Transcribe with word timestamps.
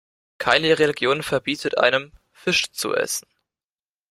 Keine 0.39 0.79
Religion 0.79 1.21
verbietet 1.21 1.77
einem, 1.77 2.11
Fisch 2.33 2.71
zu 2.71 2.95
essen. 2.95 3.27